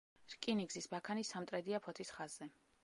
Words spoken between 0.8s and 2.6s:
ბაქანი სამტრედია–ფოთის ხაზზე.